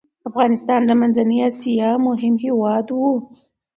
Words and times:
افغانستان 0.29 0.81
د 0.85 0.91
منځنی 0.99 1.37
اسیا 1.49 1.89
مهم 2.07 2.33
هیواد 2.45 2.85
و. 2.91 2.99